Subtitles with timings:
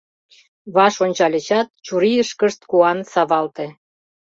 [0.75, 3.65] Ваш ончальычат, чурийышкышт куан савалте.